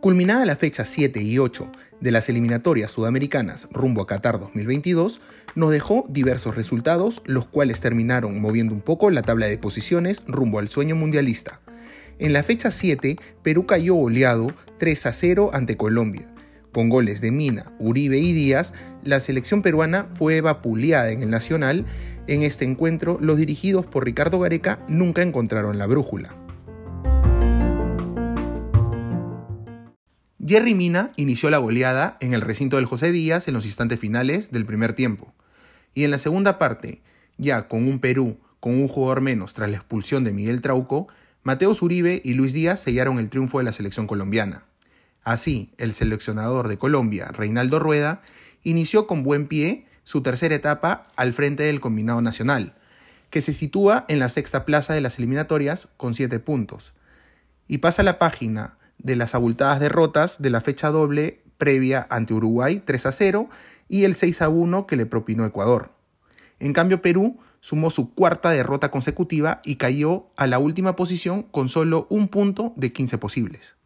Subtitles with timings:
[0.00, 1.70] Culminada la fecha 7 y 8
[2.00, 5.20] de las eliminatorias sudamericanas rumbo a Qatar 2022,
[5.54, 10.58] nos dejó diversos resultados, los cuales terminaron moviendo un poco la tabla de posiciones rumbo
[10.58, 11.60] al sueño mundialista.
[12.18, 14.46] En la fecha 7, Perú cayó oleado
[14.78, 16.28] 3 a 0 ante Colombia.
[16.72, 21.84] Con goles de Mina, Uribe y Díaz, la selección peruana fue vapuleada en el Nacional.
[22.30, 26.36] En este encuentro, los dirigidos por Ricardo Gareca nunca encontraron la brújula.
[30.46, 34.52] Jerry Mina inició la goleada en el recinto del José Díaz en los instantes finales
[34.52, 35.34] del primer tiempo.
[35.92, 37.02] Y en la segunda parte,
[37.36, 41.08] ya con un Perú con un jugador menos tras la expulsión de Miguel Trauco,
[41.42, 44.66] Mateo Zuribe y Luis Díaz sellaron el triunfo de la selección colombiana.
[45.24, 48.22] Así, el seleccionador de Colombia, Reinaldo Rueda,
[48.62, 52.74] inició con buen pie su tercera etapa al frente del combinado nacional,
[53.30, 56.94] que se sitúa en la sexta plaza de las eliminatorias con 7 puntos,
[57.68, 62.82] y pasa la página de las abultadas derrotas de la fecha doble previa ante Uruguay
[62.84, 63.48] 3 a 0
[63.88, 65.92] y el 6 a 1 que le propinó Ecuador.
[66.58, 71.68] En cambio, Perú sumó su cuarta derrota consecutiva y cayó a la última posición con
[71.68, 73.76] solo un punto de 15 posibles.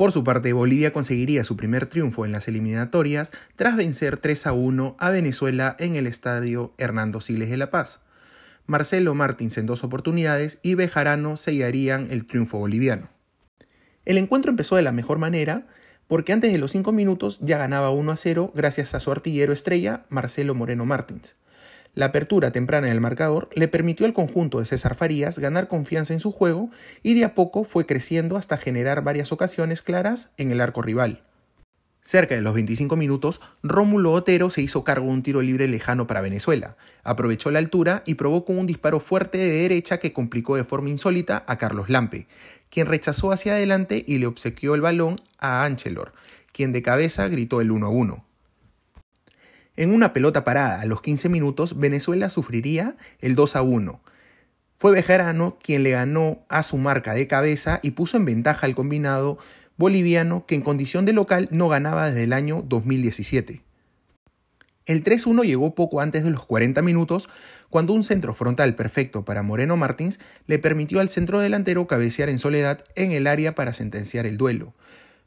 [0.00, 4.54] Por su parte, Bolivia conseguiría su primer triunfo en las eliminatorias tras vencer 3 a
[4.54, 8.00] 1 a Venezuela en el estadio Hernando Siles de La Paz.
[8.64, 13.10] Marcelo Martins en dos oportunidades y Bejarano sellarían el triunfo boliviano.
[14.06, 15.66] El encuentro empezó de la mejor manera
[16.06, 19.52] porque antes de los 5 minutos ya ganaba 1 a 0 gracias a su artillero
[19.52, 21.36] estrella Marcelo Moreno Martins.
[21.94, 26.12] La apertura temprana en el marcador le permitió al conjunto de César Farías ganar confianza
[26.12, 26.70] en su juego
[27.02, 31.24] y de a poco fue creciendo hasta generar varias ocasiones claras en el arco rival.
[32.02, 36.06] Cerca de los 25 minutos, Rómulo Otero se hizo cargo de un tiro libre lejano
[36.06, 40.64] para Venezuela, aprovechó la altura y provocó un disparo fuerte de derecha que complicó de
[40.64, 42.26] forma insólita a Carlos Lampe,
[42.70, 46.14] quien rechazó hacia adelante y le obsequió el balón a Anchelor,
[46.52, 48.29] quien de cabeza gritó el 1 1.
[49.76, 54.00] En una pelota parada a los 15 minutos, Venezuela sufriría el 2 1.
[54.76, 58.74] Fue Bejarano quien le ganó a su marca de cabeza y puso en ventaja al
[58.74, 59.38] combinado
[59.76, 63.62] boliviano que en condición de local no ganaba desde el año 2017.
[64.86, 67.28] El 3-1 llegó poco antes de los 40 minutos,
[67.68, 72.38] cuando un centro frontal perfecto para Moreno Martins le permitió al centro delantero cabecear en
[72.38, 74.74] soledad en el área para sentenciar el duelo.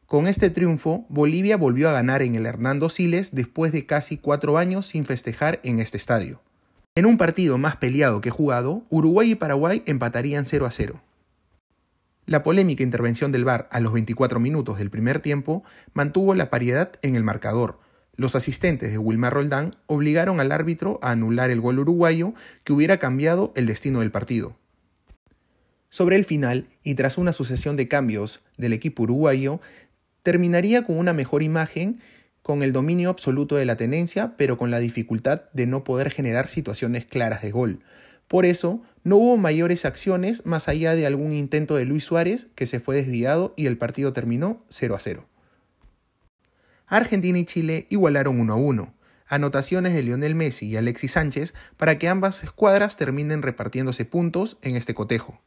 [0.06, 4.58] Con este triunfo, Bolivia volvió a ganar en el Hernando Siles después de casi cuatro
[4.58, 6.41] años sin festejar en este estadio.
[6.96, 11.02] En un partido más peleado que jugado, Uruguay y Paraguay empatarían 0 a 0.
[12.25, 16.91] La polémica intervención del VAR a los 24 minutos del primer tiempo mantuvo la paridad
[17.02, 17.80] en el marcador,
[18.16, 22.97] los asistentes de Wilmar Roldán obligaron al árbitro a anular el gol uruguayo que hubiera
[22.97, 24.56] cambiado el destino del partido.
[25.90, 29.62] Sobre el final, y tras una sucesión de cambios del equipo uruguayo,
[30.23, 32.00] terminaría con una mejor imagen,
[32.41, 36.47] con el dominio absoluto de la tenencia, pero con la dificultad de no poder generar
[36.47, 37.79] situaciones claras de gol.
[38.28, 42.66] Por eso, no hubo mayores acciones más allá de algún intento de Luis Suárez que
[42.66, 45.28] se fue desviado y el partido terminó 0 a 0.
[46.88, 48.94] Argentina y Chile igualaron 1 a 1.
[49.28, 54.75] Anotaciones de Lionel Messi y Alexis Sánchez para que ambas escuadras terminen repartiéndose puntos en
[54.75, 55.41] este cotejo.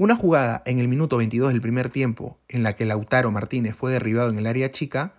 [0.00, 3.90] Una jugada en el minuto 22 del primer tiempo, en la que Lautaro Martínez fue
[3.90, 5.14] derribado en el área chica,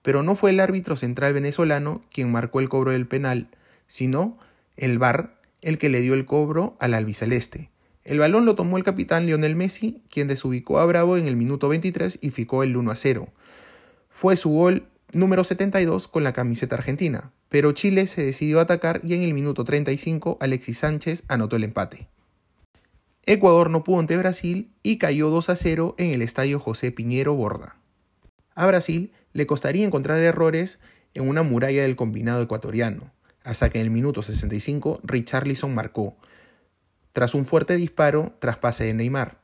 [0.00, 3.48] pero no fue el árbitro central venezolano quien marcó el cobro del penal,
[3.88, 4.38] sino
[4.78, 7.68] el VAR el que le dio el cobro al albiceleste.
[8.04, 11.68] El balón lo tomó el capitán Lionel Messi, quien desubicó a Bravo en el minuto
[11.68, 13.28] 23 y ficó el 1 a 0.
[14.08, 19.02] Fue su gol número 72 con la camiseta argentina, pero Chile se decidió a atacar
[19.04, 22.08] y en el minuto 35 Alexis Sánchez anotó el empate.
[23.24, 27.34] Ecuador no pudo ante Brasil y cayó 2 a 0 en el estadio José Piñero
[27.34, 27.76] Borda.
[28.56, 30.80] A Brasil le costaría encontrar errores
[31.14, 33.12] en una muralla del combinado ecuatoriano,
[33.44, 36.16] hasta que en el minuto 65 Richarlison marcó,
[37.12, 39.38] tras un fuerte disparo tras pase de Neymar.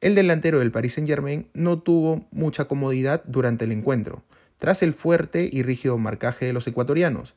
[0.00, 4.22] El delantero del Paris Saint-Germain no tuvo mucha comodidad durante el encuentro,
[4.58, 7.34] tras el fuerte y rígido marcaje de los ecuatorianos,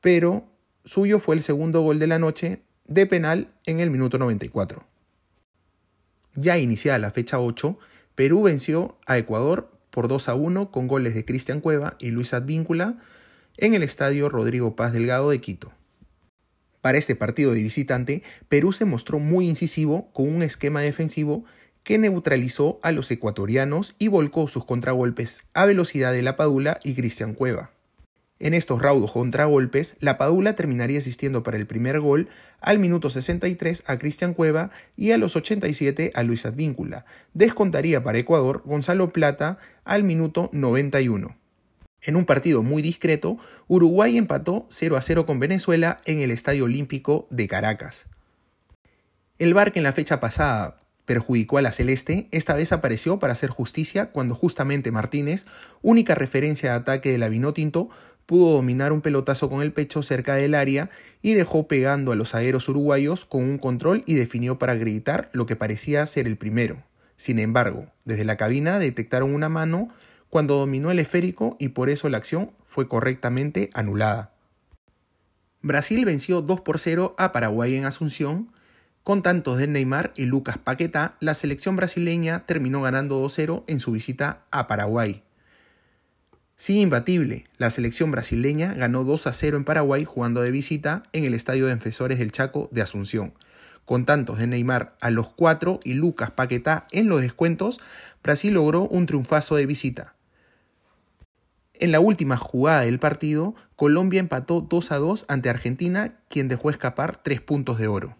[0.00, 0.46] pero
[0.86, 4.84] suyo fue el segundo gol de la noche de penal en el minuto 94.
[6.34, 7.78] Ya iniciada la fecha 8,
[8.14, 12.32] Perú venció a Ecuador por 2 a 1 con goles de Cristian Cueva y Luis
[12.32, 12.98] Advíncula
[13.58, 15.72] en el estadio Rodrigo Paz Delgado de Quito.
[16.80, 21.44] Para este partido de visitante, Perú se mostró muy incisivo con un esquema defensivo
[21.82, 26.94] que neutralizó a los ecuatorianos y volcó sus contragolpes a velocidad de La Padula y
[26.94, 27.72] Cristian Cueva.
[28.40, 32.28] En estos raudos contragolpes, la Padula terminaría asistiendo para el primer gol
[32.60, 37.04] al minuto 63 a Cristian Cueva y a los 87 a Luis Advíncula.
[37.34, 41.36] Descontaría para Ecuador Gonzalo Plata al minuto 91.
[42.02, 46.64] En un partido muy discreto, Uruguay empató 0 a 0 con Venezuela en el Estadio
[46.64, 48.06] Olímpico de Caracas.
[49.40, 53.32] El VAR que en la fecha pasada perjudicó a la Celeste, esta vez apareció para
[53.32, 55.46] hacer justicia cuando justamente Martínez,
[55.80, 57.88] única referencia de ataque de la Vinotinto,
[58.28, 60.90] pudo dominar un pelotazo con el pecho cerca del área
[61.22, 65.46] y dejó pegando a los aeros uruguayos con un control y definió para gritar lo
[65.46, 66.82] que parecía ser el primero.
[67.16, 69.88] Sin embargo, desde la cabina detectaron una mano
[70.28, 74.34] cuando dominó el esférico y por eso la acción fue correctamente anulada.
[75.62, 78.52] Brasil venció 2 por 0 a Paraguay en Asunción.
[79.04, 83.92] Con tantos de Neymar y Lucas Paquetá, la selección brasileña terminó ganando 2-0 en su
[83.92, 85.22] visita a Paraguay.
[86.60, 91.22] Sí, imbatible, la selección brasileña ganó 2 a 0 en Paraguay jugando de visita en
[91.22, 93.32] el Estadio de Defensores del Chaco de Asunción.
[93.84, 97.78] Con tantos de Neymar a los 4 y Lucas Paquetá en los descuentos,
[98.24, 100.16] Brasil logró un triunfazo de visita.
[101.74, 106.70] En la última jugada del partido, Colombia empató 2 a 2 ante Argentina, quien dejó
[106.70, 108.16] escapar 3 puntos de oro.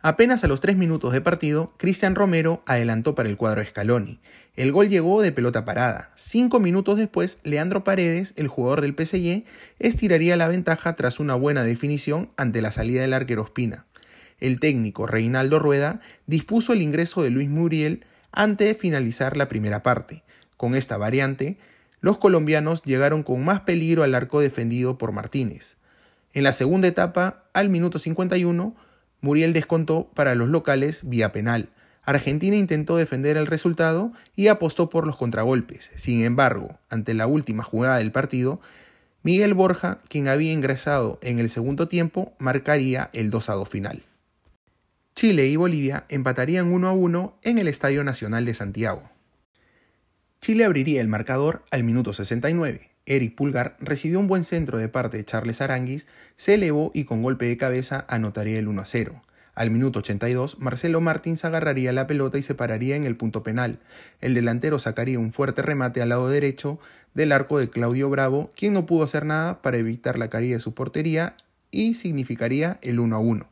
[0.00, 4.20] Apenas a los 3 minutos de partido, Cristian Romero adelantó para el cuadro Scaloni.
[4.54, 6.12] El gol llegó de pelota parada.
[6.14, 9.44] Cinco minutos después, Leandro Paredes, el jugador del PSG,
[9.80, 13.86] estiraría la ventaja tras una buena definición ante la salida del arquero Espina.
[14.38, 19.82] El técnico Reinaldo Rueda dispuso el ingreso de Luis Muriel antes de finalizar la primera
[19.82, 20.22] parte.
[20.56, 21.58] Con esta variante,
[22.00, 25.76] los colombianos llegaron con más peligro al arco defendido por Martínez.
[26.34, 28.76] En la segunda etapa, al minuto 51,
[29.20, 31.70] Muriel descontó para los locales vía penal.
[32.04, 35.90] Argentina intentó defender el resultado y apostó por los contragolpes.
[35.96, 38.60] Sin embargo, ante la última jugada del partido,
[39.22, 44.04] Miguel Borja, quien había ingresado en el segundo tiempo, marcaría el 2 a 2 final.
[45.14, 49.02] Chile y Bolivia empatarían 1 a 1 en el Estadio Nacional de Santiago.
[50.40, 52.88] Chile abriría el marcador al minuto 69.
[53.08, 56.06] Eric Pulgar recibió un buen centro de parte de Charles Aranguis,
[56.36, 59.22] se elevó y con golpe de cabeza anotaría el 1 a 0.
[59.54, 63.80] Al minuto 82, Marcelo Martins agarraría la pelota y se pararía en el punto penal.
[64.20, 66.78] El delantero sacaría un fuerte remate al lado derecho
[67.14, 70.60] del arco de Claudio Bravo, quien no pudo hacer nada para evitar la caída de
[70.60, 71.34] su portería
[71.70, 73.48] y significaría el 1 a 1.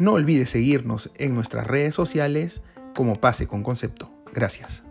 [0.00, 2.60] No olvides seguirnos en nuestras redes sociales
[2.96, 4.10] como Pase con Concepto.
[4.32, 4.85] Gracias.